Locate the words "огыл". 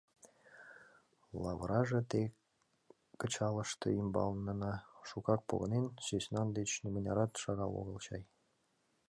7.81-7.97